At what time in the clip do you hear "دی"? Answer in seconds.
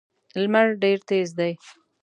1.39-1.51